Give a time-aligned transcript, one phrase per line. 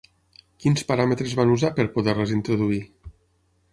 [0.63, 2.81] Quins paràmetres van usar per poder-les introduir?